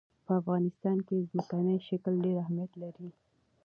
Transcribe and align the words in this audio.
په 0.25 0.31
افغانستان 0.41 0.97
کې 1.07 1.27
ځمکنی 1.29 1.77
شکل 1.87 2.13
ډېر 2.25 2.35
اهمیت 2.43 2.71
لري. 2.81 3.09